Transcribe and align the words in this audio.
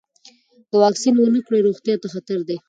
که 0.69 0.75
واکسین 0.83 1.15
ونه 1.17 1.41
کړئ، 1.47 1.59
روغتیا 1.67 1.95
ته 2.01 2.07
خطر 2.13 2.39
دی. 2.47 2.57